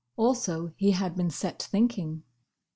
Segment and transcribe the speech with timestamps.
[0.17, 2.23] Also he had been set thinking.